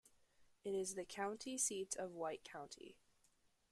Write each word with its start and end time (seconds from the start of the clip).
It 0.63 0.73
is 0.73 0.95
the 0.95 1.05
county 1.05 1.59
seat 1.59 1.95
of 1.95 2.15
White 2.15 2.43
County. 2.43 2.97